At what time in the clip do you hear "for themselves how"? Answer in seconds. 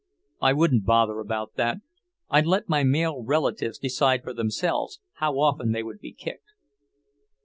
4.23-5.33